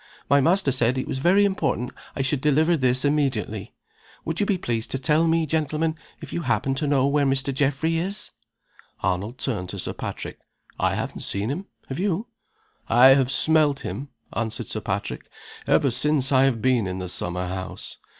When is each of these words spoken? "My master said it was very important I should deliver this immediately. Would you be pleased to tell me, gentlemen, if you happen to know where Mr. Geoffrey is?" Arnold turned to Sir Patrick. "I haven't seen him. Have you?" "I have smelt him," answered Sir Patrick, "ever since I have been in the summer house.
"My 0.31 0.41
master 0.41 0.71
said 0.71 0.97
it 0.97 1.07
was 1.07 1.19
very 1.19 1.45
important 1.45 1.91
I 2.15 2.23
should 2.23 2.41
deliver 2.41 2.75
this 2.75 3.05
immediately. 3.05 3.75
Would 4.25 4.39
you 4.39 4.47
be 4.47 4.57
pleased 4.57 4.89
to 4.89 4.97
tell 4.97 5.27
me, 5.27 5.45
gentlemen, 5.45 5.95
if 6.21 6.33
you 6.33 6.41
happen 6.41 6.73
to 6.73 6.87
know 6.87 7.05
where 7.05 7.23
Mr. 7.23 7.53
Geoffrey 7.53 7.97
is?" 7.99 8.31
Arnold 9.03 9.37
turned 9.37 9.69
to 9.69 9.77
Sir 9.77 9.93
Patrick. 9.93 10.39
"I 10.79 10.95
haven't 10.95 11.19
seen 11.19 11.49
him. 11.51 11.67
Have 11.87 11.99
you?" 11.99 12.25
"I 12.89 13.09
have 13.09 13.31
smelt 13.31 13.81
him," 13.81 14.09
answered 14.33 14.65
Sir 14.65 14.81
Patrick, 14.81 15.29
"ever 15.67 15.91
since 15.91 16.31
I 16.31 16.45
have 16.45 16.63
been 16.63 16.87
in 16.87 16.97
the 16.97 17.07
summer 17.07 17.45
house. 17.45 17.97